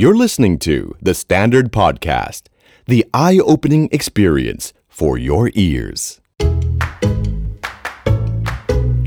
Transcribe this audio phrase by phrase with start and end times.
[0.00, 2.44] You're listening to The Standard Podcast,
[2.86, 6.22] the eye opening experience for your ears.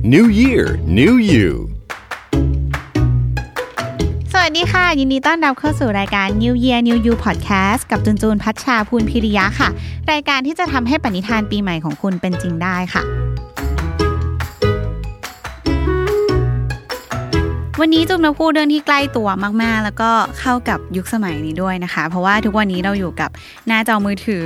[0.03, 1.49] New Year, New You.
[4.31, 9.69] สวัสดีค่ะ ยินดีต้อนรับเข้าสู่รายการ New Year New You Podcast กับจุนจูนพัชชาภูลพิริยะค่ะ
[10.11, 13.03] รายการที่จะทำให้ปณิธานปีใหม่ของคุณเป็นจริงได้ค่ะ
[17.81, 19.27] วันนี้จุนมาพูดเรื่องที่ใกล้ตัว
[19.63, 23.29] มากๆ แล้วก็เข้ากับยุคสมัยนี้ด้วยนะคะ เพราะว่าทุกวันนี้เราอยู่กับ
[23.67, 24.45] หน้าจอมือถือ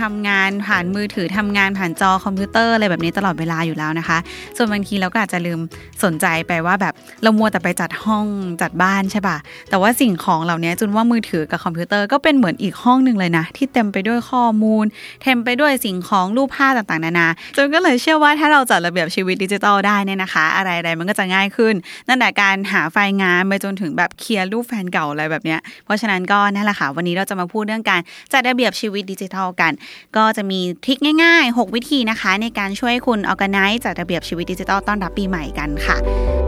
[0.00, 4.18] ทำงานผ่านมือถือทำงานผ่านจอคอมพิวเตอร์อะไรแบบนี้ตลอดเวลาอยู่แล้วนะคะ
[4.56, 5.60] ส่วนบางทีเราก็อาจจะลืม
[6.04, 8.26] สนใจไปว่าแบบเรามัวแต่ไปจัดห้อง
[8.62, 9.36] จัดบ้านใช่ปะ
[9.70, 14.84] แต่ว่าสิ่งของเหล่านี้จุนว่ามือถือกับคอมพิวเตอร์ก็เป็นเหมือนอีกห้องหนึ่งเลยนะ ที่เต็มไปด้วยข้อมูล
[15.22, 21.74] เต็มไปด้วยสิ่งของรูปภาพต่างๆนานาจนก็เลยเชื่อว่าถ้าเราจัดระเบียบชีวิตดิจิทัลได้เนี่ยนะคะ อะไรๆมันก็จะง่ายขึ้น
[22.08, 28.00] นั่นแหละการหาไฟล์งานไปจนถึงแบบเคลียร์รูปแฟนเก่าอะไรแบบเนี้ย เพราะฉะนั้นก็นั่นแหละค่ะ วันนี้เราจะมาพูดเรื่องการ
[28.32, 29.72] จัดระเบียบชีวิตดิจิทัลกัน
[30.16, 36.47] ก็จะมีทริคง่าย ๆ 6 วิธีนะคะ ในการช่วยคุณอ rganize จัดระเบียบชีวิตดิจิทัลต้อนรับปีใหม่กันค่ะ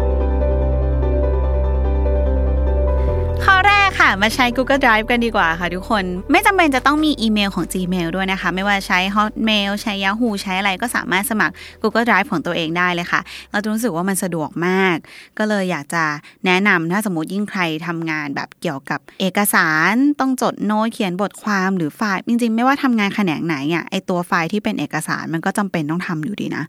[3.99, 12.29] ค่ะ มาใช้ Google Drive กันดีกว่าค่ะทุกคน ไม่จำเป็นจะต้องมีอีเมลของ Gmail ด้วยนะคะ ไม่ว่าใช้ Hotmail ใช้ Yahoo ใช้อะไรก็สามารถสมัคร Google Drive
[12.33, 14.97] ของตัวเองได้เลยค่ะ เราจะรู้สึกว่ามันสะดวกมาก
[15.39, 16.05] ก็เลยอยากจะ
[16.47, 26.65] แนะนำถ้าสมมติยิ่งใครทำงานแบบเกี่ยวกับเอกสารต้องจดโน้ตเขียนบทความหรือไฟล์ จริงๆ ไม่ว่าทำงานแขนงไหนอะไอตัวไฟล์ที่เป็นเอกสารมันก็จำเป็นต้องทำอยู่ดีนะ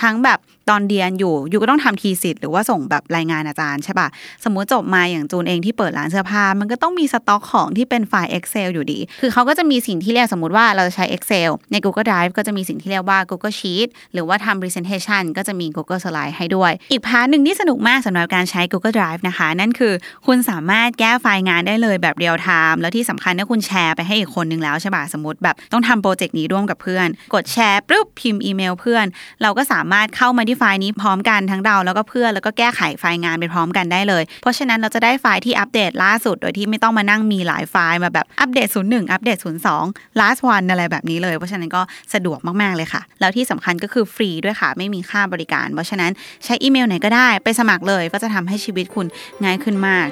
[0.00, 4.08] ทั้งแบบ ตอนเรียนอยู่อยู่ก็ต้องทำ thesis หรือว่าส่งแบบรายงานอาจารย์ใช่ปะ
[4.44, 16.00] สมมุติจบมาอย่างจูนเองที่เปิดร้านเสื้อผ้า มันก็ต้องมีสต็อกของที่เป็นไฟล์ Excel อยู่ดี คือเขาก็จะมีสิ่งที่เรียกสมมติว่าเราจะใช้ Excel ใน Google Drive ก็จะมีสิ่งที่เรียกว่า Google Sheet หรือว่าทำ Presentation ก็จะมี Google
[16.04, 19.92] Slide ให้ด้วย อีก part หนึ่งที่สนุกมากสำหรับการใช้ Google Drive นะคะ นั่นคือ
[20.26, 29.06] คุณสามารถแก้ไฟล์งานได้เลยแบบ real time แล้วที่สำคัญถ้าคุณแชร์ไปให้อีกคนนึงแล้วใช่ปะสมมติแบบต้องทำโปรเจกต์นี้ร่วมกับเพื่อน กดแชร์ปุ๊บพิมพ์อีเมลเพื่อน
[29.42, 39.38] เราก็สามารถเข้ามาที่ไฟล์นี้พร้อมกันทั้งเราแล้วก็เพื่อนแล้วก็แก้ไขไฟล์งานไปพร้อมกันได้เลย เพราะฉะนั้นเราจะได้ไฟล์ที่อัปเดตล่าสุด โดยที่ไม่ต้องมานั่งมีหลายไฟล์มาแบบอัปเดต 01 อัปเดต
[39.78, 41.82] 02 last one อะไรแบบนี้เลย เพราะฉะนั้นก็
[42.14, 46.10] สะดวกมากๆเลยค่ะ แล้วที่สำคัญก็คือฟรีด้วยค่ะ ไม่มีค่าบริการ เพราะฉะนั้น
[46.44, 49.06] ใช้อีเมลไหนก็ได้ไปสมัครเลยก็จะทำให้ชีวิตคุณ
[49.44, 50.08] ง่ายขึ้นมาก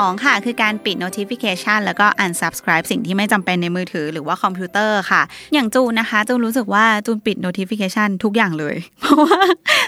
[0.00, 5.22] 2 ค่ะ คือการปิด notification แล้วก็ unsubscribe สิ่งที่ไม่จำเป็นในมือถือหรือว่าคอมพิวเตอร์ค่ะ
[5.54, 9.42] อย่างจูนนะคะ จูนรู้สึกว่าจูนปิด notification ทุกอย่างเลย เพราะว่า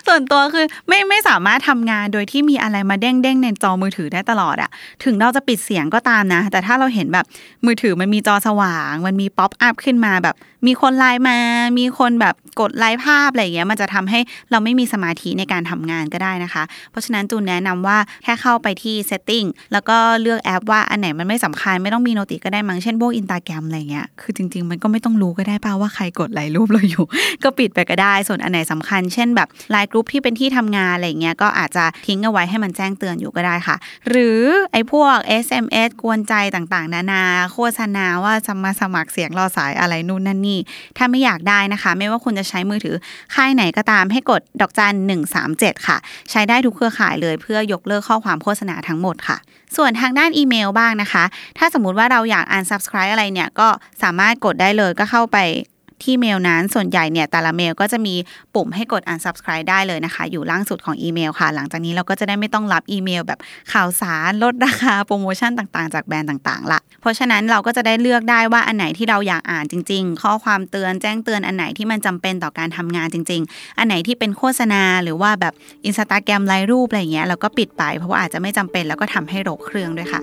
[0.07, 4.71] ส่วนตัวคือไม่ไม่สามารถทำงานโดยที่มีอะไรมาเด้งเด้งในจอมือถือได้ตลอดอะ
[5.05, 7.27] ถึงเราจะปิดเสียงก็ตามนะ แต่ถ้าเราเห็นแบบ
[7.67, 11.39] มือถือมันมีจอสว่าง มันมี pop-up ขึ้นมาแบบ มีคนไลน์มา
[11.79, 14.21] มีคนแบบกดไลค์ภาพอะไรอย่างเงี้ยมันจะทำให้
[14.51, 27.05] เราไม่มีสมาธิในการทำงานก็ได้นะคะ เพราะฉะนั้นจูนแนะนำว่าแค่เข้าไปที่ setting แล้วก็เลือกแอปว่าอันไหนมันไม่สำคัญไม่ต้องมี noti ก็ได้มั้งเช่นพวกอินตาแกรมอะไรเงี้ยคือจริง ๆ มันก็ไม่ต้องรู้ก็ได้ป่าว่าใครกดไลค์รูปเราอยู่
[27.45, 33.77] ก็ปิดไปก็ได้ ส่วนอันไหนสำคัญ เช่นแบบไลน์กรุ๊ปที่เป็นที่ทำงานอะไรเงี้ยก็อาจจะทิ้งเอาไว้ให้มันแจ้งเตือนอยู่ก็ได้ค่ะ
[34.09, 34.41] หรือ
[34.73, 40.54] ไอ้พวก SMS กวนใจต่างๆ นานา โฆษณาว่าจะมาสมัครเสียงรอสายอะไรนู่นนั่นนี่
[40.97, 42.97] ถ้าไม่อยากได้นะคะ ไม่ว่าคุณจะใช้มือถือ
[43.35, 45.97] ค่ายไหนก็ตามให้กดดอกจันหนึ่งสามเจ็ดค่ะ
[46.31, 49.37] ใช้ได้ทุกเครือข่ายเลยเพื่อยกเลิกข้อความโฆษณาทั้งหมดค่ะ
[49.77, 51.25] ส่วนทางด้านอีเมลบ้างนะคะ
[51.59, 53.69] ถ้าสมมุติว่าเราอยาก unsubscribe อะไรเนี่ยก็
[54.03, 55.39] สามารถกดได้เลยก็เข้าไป
[56.05, 58.15] ที่เมลนั้นส่วนใหญ่เนี่ยแต่ละเมลก็จะมี
[58.55, 63.39] ปุ่มให้กด unsubscribe ได้เลยนะคะ อยู่ล่างสุดของอีเมลค่ะ หลังจากนี้เราก็จะได้ไม่ต้องรับอีเมล แบบ
[63.73, 75.55] ข่าวสารลดราคาโปรโมชั่นต่างๆ จากแบรนด์ต่างๆละเพราะฉะนั้นเราก็จะได้เลือกได้ว่าอันไหนที่เราอยากอ่านจริง ๆ ข้อความเตือนแจ้งเตือนอันไหนที่มันจำเป็นต่อการทำงานจริง ๆ อันไหนที่เป็นโฆษณาหรือว่าแบบ
[75.87, 80.23] อินสตาแกรมไลค์รูปอะไรเงี้ยเราก็ปิดไปเพราะว่าอาจจะไม่จำเป็นแล้วก็ทำให้รกเครื่องด้วยค่ะ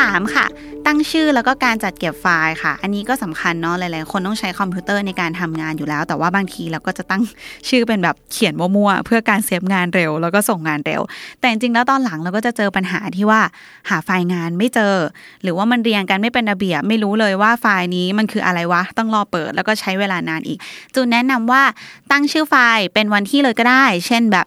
[0.00, 0.46] 3 ค่ะ
[0.86, 7.22] ตั้งชื่อแล้วก็การจัดเก็บไฟล์ค่ะ อันนี้ก็สำคัญเนาะหลายๆ คนต้องใช้คอมพิวเตอร์ในการทำงานอยู่แล้ว แต่ว่าบางทีเราก็จะตั้ง
[7.68, 11.00] ชื่อเป็นแบบเขียนมั่วๆเพื่อการเซฟงานเร็ว แล้วก็ส่งงานเร็ว
[11.40, 13.40] แต่จริงๆแล้วตอนหลังเราก็จะเจอปัญหาที่ว่า
[13.88, 14.94] หาไฟล์งานไม่เจอ
[15.42, 20.58] หรือว่ามันเรียงกันไม่เป็นระเบียบไม่รู้เลยว่าไฟล์นี้มันคืออะไรวะต้องรอเปิด แล้วก็ใช้เวลานานอีก
[20.94, 21.62] จูนแนะนำว่า
[22.10, 24.46] ตั้งชื่อไฟล์เป็นวันที่เลยก็ได้ เช่นแบบ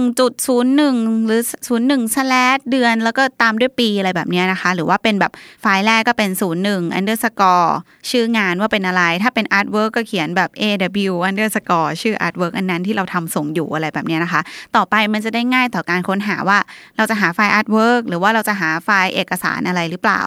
[0.00, 1.42] 01.01 หรือ
[1.82, 5.32] 01 slash เดือน แล้วก็ตามด้วยปีอะไรแบบเนี้ยนะคะ หรือว่าเป็นแบบ
[5.62, 6.30] ไฟล์แรกก็เป็น
[6.64, 7.70] 01 underscore
[8.10, 14.40] ชื่องานว่าเป็นอะไร ถ้าเป็น artwork ก็เขียนแบบ aw underscore ชื่อ artwork อันนั้นที่เราทำส่งอยู่อะไรแบบนี้นะคะ
[14.76, 16.58] ต่อไปมันจะได้ง่ายต่อการค้นหาว่า
[16.96, 20.22] เราจะหาไฟล์ artwork หรือว่าเราจะหาไฟล์เอกสารอะไรหรือเปล่า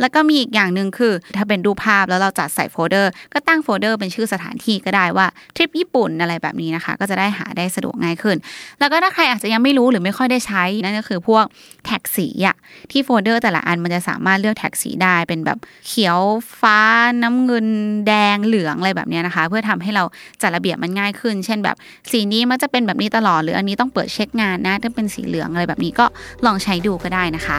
[0.00, 5.26] แล้วก็มีอีกอย่างหนึ่งคือ ถ้าเป็นรูปภาพแล้วเราจัดใส่โฟลเดอร์ ก็ตั้งโฟลเดอร์เป็นชื่อสถานที่ก็ได้ว่า
[5.56, 8.36] ทริปญี่ปุ่นอะไรแบบนี้นะคะ ก็จะได้หาได้สะดวกง่ายขึ้น
[8.80, 11.44] แล้วก็ถ้าใครอาจจะยังไม่รู้หรือไม่ค่อยได้ใช้นั่นก็คือพวก
[11.86, 12.56] แท็กสีอะ
[12.90, 16.20] ที่โฟลเดอร์แต่ละอันมันจะสามารถเลือกแท็กสีได้เป็นแบบเขียว
[16.60, 16.78] ฟ้า
[17.22, 17.66] น้ำเงิน
[18.06, 20.04] แดงเหลืองอะไรแบบนี้นะคะ เพื่อทำให้เรา
[20.42, 21.76] จัดระเบียบมันง่ายขึ้น เช่นแบบ
[22.10, 26.06] สีนี้มันจะเป็นแบบนี้ตลอดหรืออันนี้ต้องเปิดเช็คงานนะถ้าเป็นสีเหลืองอะไรแบบนี้ก็
[26.46, 27.58] ลองใช้ดูก็ได้นะคะ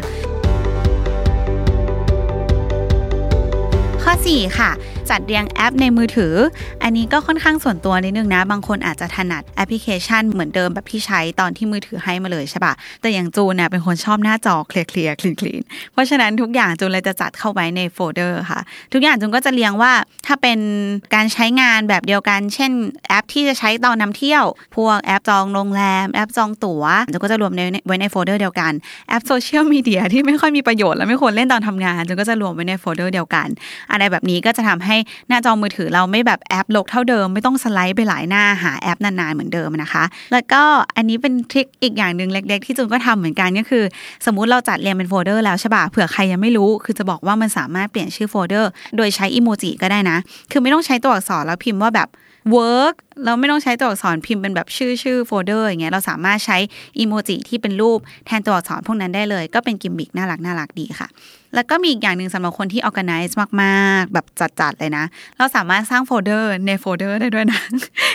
[4.03, 4.71] ข้อ 4 ค่ะ
[5.09, 6.33] จัดเรียงแอปในมือถือ
[6.83, 15.61] อันนี้ก็ค่อนข้างส่วนตัวนิดนึงนะ บางคนอาจจะถนัดแอปพลิเคชันเหมือนเดิมแบบที่ใช้ตอนที่มือถือให้มาเลยใช่ปะแต่อย่างจูนเนี่ยเป็นคนชอบหน้าจอ clear clear clean clean
[15.91, 18.59] เพราะฉะนั้นทุกอย่างจูนเลยจะจัดเข้าไว้ในโฟลเดอร์ค่ะ
[18.93, 19.91] ทุกอย่างจูนก็จะเรียงว่า
[20.25, 20.59] ถ้าเป็น
[21.15, 22.71] การใช้งานแบบเดียวกัน เช่น
[23.07, 24.43] แอปที่จะใช้ตอนนำเที่ยว
[24.75, 27.51] พวกแอปจองโรงแรม แอปจองตั๋วจูนก็จะรวม
[27.87, 28.71] ไว้ในโฟลเดอร์เดียวกัน
[29.09, 33.47] แอปโซเชียลมีเดียที่ไม่ค่อยมีประโยชน์และไม่ควรเล่นตอนทำงานจูนก็จะรวมไว้ในโฟลเดอร์เดียวกัน
[33.93, 34.97] อะไรแบบนี้ก็จะทำให้
[35.27, 40.03] หน้าจอมือถือเราไม่แบบแอปรกเท่าเดิม ไม่ต้องสไลด์ไปหลายหน้าหาแอปนานๆเหมือนเดิมนะคะ
[40.33, 40.61] แล้วก็
[40.95, 43.83] อันนี้เป็น trick อีกอย่างหนึ่งเล็ก ๆ ที่จูนก็ทำเหมือนกันก็คือ
[44.25, 50.17] สมมุติเราจัดเรียงเป็นโฟลเดอร์แล้วใช่ป่ะเผื่อใครยังไม่รู้ คือจะบอกว่ามันสามารถเปลี่ยนชื่อโฟลเดอร์ โดยใช้อีโมจิก็ได้นะ
[50.51, 52.09] คือไม่ต้องใช้ตัวอักษรแล้วพิมพ์ว่าแบบ
[52.55, 56.57] work เราไม่ต้องใช้ตัวอักษรพิมพ์เป็นแบบชื่อชื่อโฟลเดอร์อย่างเงี้ยเราสามารถใช้
[56.99, 61.07] อีโมจิที่เป็นรูปแทนตัวอักษรพวกนั้นได้เลย ก็เป็นกิมมิคน่ารักน่ารักดีค่ะ
[61.55, 65.05] แล้วก็มีอีกอย่างหนึ่งสำหรับคนที่ organize มากๆ แบบจัดๆเลยนะ
[65.37, 67.61] เราสามารถสร้างโฟลเดอร์ในโฟลเดอร์ได้ด้วยนะ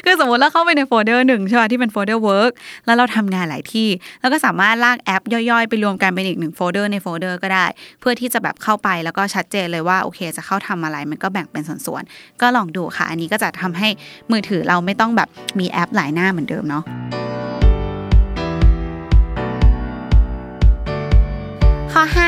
[0.05, 2.53] คือสมมติเราเข้าไปในโฟลเดอร์หนึ่งใช่ป่ะที่เป็นโฟลเดอร์ work
[2.87, 3.89] แล้วเราทำงานหลายที่
[4.21, 7.67] แล้วก็สามารถลากแอปย่อยๆ ไปรวมกันเป็นอีกหนึ่งโฟลเดอร์ในโฟลเดอร์ก็ได้
[8.01, 13.89] เพื่อที่จะแบบเข้าไปแล้วก็ชัดเจนเลยว่าโอเค จะเข้าทำอะไรมันก็แบ่งเป็นส่วนๆ ก็ลองดูค่ะ อันนี้ก็จะทำให้
[14.31, 16.85] มือถือเราไม่ต้องแบบมีแอปหลายหน้าเหมือนเดิมเนาะ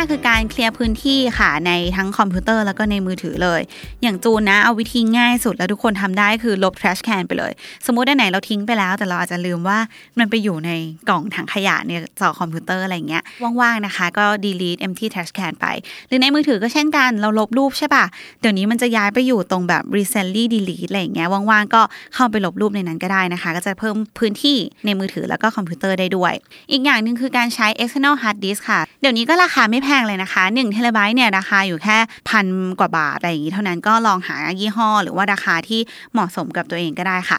[0.01, 3.61] 5คือการ clear พื้นที่ค่ะในทั้งคอมพิวเตอร์แล้วก็ในมือถือเลย
[4.03, 7.53] อย่างจูนนะเอาวิธีง่ายสุดแล้วทุกคนทำได้คือลบ trash can ไปเลย
[7.87, 9.79] สมมุติอันไหนเราทิ้งไปแล้ว แต่เราอาจจะลืมว่า
[10.19, 10.71] มันไปอยู่ใน
[11.09, 13.23] กล่องถังขยะในจอคอมพิวเตอร์อะไรเงี้ย
[13.61, 15.67] ว่างๆนะคะ ก็ delete empty trash can ไป
[16.09, 18.05] หรือในมือถือก็เช่นกัน เราลบรูปใช่ปะ
[18.41, 21.83] เดี๋ยวนี้มันจะย้ายไปอยู่ตรงแบบ recently delete อะไรเงี้ยว่างๆก็
[22.15, 24.57] เข้าไปลบรูปในนั้นก็ได้นะคะ ก็จะเพิ่มพื้นที่
[24.87, 26.33] ในมือถือแล้วก็คอมพิวเตอร์ได้ด้วย
[26.71, 31.99] อีกอย่างหนึ่งคือการใช้ external hard disk ค่ะ เดี๋ยวนี้ก็ราคาไม่แพงเลยนะคะ1เทเลไบต์เนี่ยราคาอยู่แค่
[32.29, 32.47] พัน
[32.81, 35.81] กว่าบาทอะไรอย่างนี้เท่านั้นก็ลองหายี่ห้อ หรือว่าราคาที่
[36.13, 37.39] เหมาะสมกับตัวเองก็ได้ค่ะ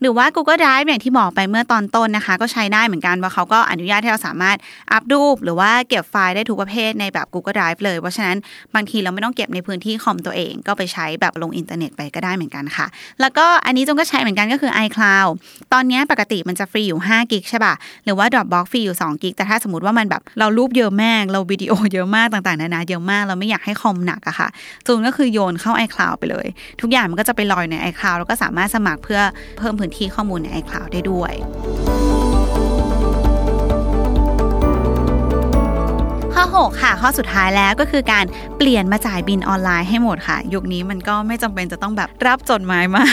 [0.00, 4.56] หรือว่า Google Drive อย่างที่บอกไปเมื่อตอนต้นนะคะ ก็ใช้ได้เหมือนกันว่าเขาก็อนุญาตให้เราสามารถ
[4.92, 8.36] อัปรูป หรือว่าเก็บไฟล์ได้ทุกประเภทในแบบ Google Drive เลย เพราะฉะนั้น
[8.74, 12.86] บางทีเราไม่ต้องเก็บในพื้นที่คอมตัวเอง ก็ไปใช้แบบลงอินเทอร์เน็ตไปก็ได้เหมือนกันค่ะ
[13.20, 15.30] แล้วก็อันนี้จงก็ใช้เหมือนกันก็คือ iCloud
[15.72, 24.48] ตอนนี้ปกติมันจะฟรีอยู่5กิกใช่ป่ะหรือว่า Dropbox ฟรีอยู่2กิกแต่ถ้าสมมติว่ามันแบบเรารูปเยอะมากเราวิดีโอเยอะมากต่างๆนานาเยอะมากเราไม่อยากให้คอมหนักอะค่ะ
[24.86, 26.46] จูนก็คือโยนเข้า iCloud ไปเลย
[26.80, 29.20] ทุกอย่างมันก็จะไปลอยใน iCloud แล้วก็สามารถสมัครเพื่อ
[29.58, 31.32] เพิ่มพื้นที่ข้อมูลใน iCloud ได้ด้วย
[36.66, 38.24] 6 ค่ะ ข้อสุดท้ายแล้วก็คือการ
[38.58, 43.04] เปลี่ยนมาจ่ายบินออนไลน์ให้หมดค่ะ ยุคนี้มันก็ไม่จำเป็นจะต้องแบบรับจดหมายมา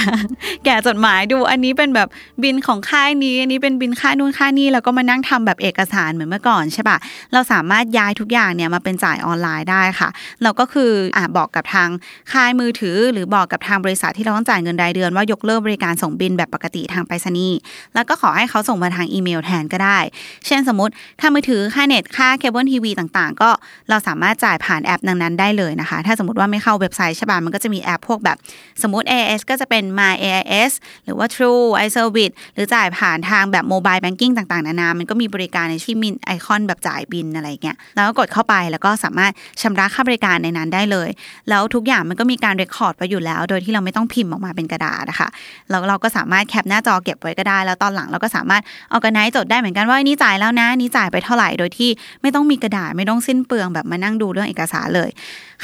[0.65, 2.07] แกะจดหมายดูอันนี้เป็นแบบ
[2.43, 6.97] บิลของค่ายนี้อันนี้เป็นบิลค่านู่นค่านี่แล้วก็มานั่งทำแบบเอกสารเหมือนเมื่อก่อนใช่ปะ
[7.33, 10.09] เราสามารถย้ายทุกอย่างเนี่ยมาเป็นจ่ายออนไลน์ได้ค่ะ
[10.43, 11.89] เราก็คืออ่าบอกกับทาง
[12.31, 17.57] ค่ายมือถือ หรือบอกกับทางบริษัทที่เราต้องจ่ายเงินรายเดือนว่ายกเลิกบริการส่งบิลแบบปกติทางไปรษณีย์
[17.95, 19.99] แล้วก็ขอให้เขาส่งมาทางอีเมลแทนก็ได้
[20.47, 23.51] เช่นสมมติค่ามือถือค่าเน็ตค่าเคเบิลทีวีต่างๆก็
[23.89, 28.37] เราสามารถจ่ายผ่านแอปดังนั้นได้เลยนะคะ ถ้าสมมติว่าไม่เข้าเว็บไซต์ใช่ป่ะมันก็จะมีแอปพวกแบบ
[28.81, 30.71] สมมติ AIS ก็จะเป็น My AIS
[31.05, 39.31] หรือว่า True iService หรือจ่ายผ่านทางแบบ mobile banking ต่างๆ นานา มันก็มีบริการในที่มีไอคอนแบบจ่ายบิลอะไรเงี้ยแล้วก็กดเข้าไปแล้วก็สามารถ
[39.61, 41.09] ชำระค่าบริการในนั้นได้เลย
[41.49, 45.29] แล้วทุกอย่างมันก็มีการ record ไว้อยู่แล้ว โดยที่เราไม่ต้องพิมพ์ออกมาเป็นกระดาษนะคะ
[45.69, 51.89] แล้วเราก็สามารถแคปหน้าจอเก็บไว้ก็ได้ แล้วตอนหลังเราก็สามารถเอากระไนจดได้เหมือนกันว่านี่จ่ายแล้วนะนี่จ่ายไปเท่าไหร่โดยที่
[52.21, 55.09] ไม่ต้องมีกระดาษไม่ต้องสิ้นเปลืองแบบมานั่งดูเรื่องเอกสารเลย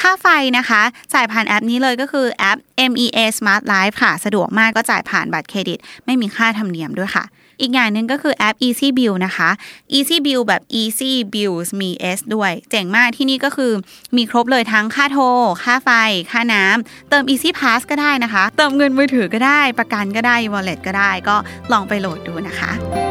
[0.01, 0.81] ค่าไฟนะคะ
[1.13, 2.57] จ่ายผ่านแอปนี้เลยก็คือแอป
[2.91, 7.25] MEA Smart Life ค่ะ สะดวกมากก็จ่ายผ่านบัตรเครดิต ไม่มีค่าธรรมเนียมด้วยค่ะ
[7.61, 9.49] อีกอย่างหนึ่งก็คือแอป Easy Bill นะคะ
[9.93, 13.71] Easy Bill แบบ Easy Bills มี S ด้วย เจ๋งมากที่นี่ก็คือ
[14.17, 15.25] มีครบเลยทั้งค่าโทร
[15.63, 15.89] ค่าไฟ
[16.31, 21.35] ค่าน้ำ เติม Easy Pass ก็ได้นะคะ เติมเงินมือถือก็ได้ ประกันก็ได้ Wallet ก็ได้ ก็
[21.71, 23.08] ลองไปโหลดดูนะคะ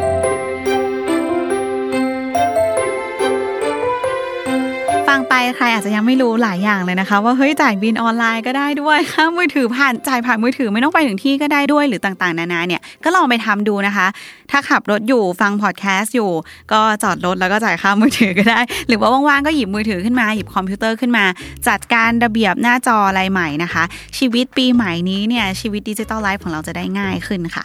[5.09, 14.07] ฟังไปใครอาจจะยังไม่รู้หลายอย่างเลยนะคะ ว่าเฮ้ยจ่ายบิลออนไลน์ก็ได้ด้วยค่ามือถือผ่านจ่ายผ่านมือถือไม่ต้องไปถึงที่ก็ได้ด้วยหรือต่างๆ นานาเนี่ยก็ลองไปทำดูนะคะ
[14.51, 16.31] ถ้าขับรถอยู่ฟังพอดแคสต์อยู่
[16.73, 21.25] ก็จอดรถแล้วก็จ่ายค่ามือถือก็ได้ หรือว่าว่างๆก็หยิบมือถือขึ้นมาหยิบคอมพิวเตอร์ขึ้นมา
[21.69, 23.85] จัดการระเบียบหน้าจออะไรใหม่นะคะ
[24.19, 27.65] ชีวิตปีใหม่นี้เนี่ยชีวิต digital life ของเราจะได้ง่ายขึ้นค่ะ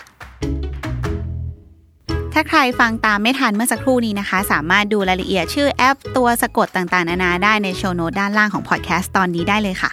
[2.36, 9.92] ถ้าใครฟังตามไม่ทันเมื่อสักครู่นี้นะคะ สามารถดูรายละเอียดชื่อแอปตัวสะกดต่างๆ นานาได้ใน show note ด้านล่างของพอดแคสต์ตอนนี้ได้เลยค่ะ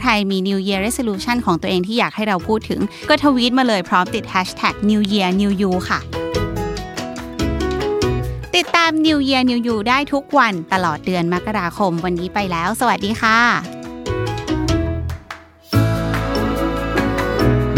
[0.00, 5.98] ใครมี New Year Resolution ของตัวเองที่อยากให้เราพูดถึง ก็ทวีตมาเลยพร้อมติด Hashtag New Year New You ค่ะ
[8.56, 13.69] ติดตาม New Year New You ได้ทุกวันตลอดเดือนมกราคมวันนี้ไปแล้ว สวัสดีค่ะ